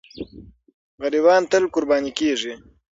غریبان 1.01 1.41
تل 1.51 1.63
قرباني 1.73 2.11
کېږي. 2.19 2.53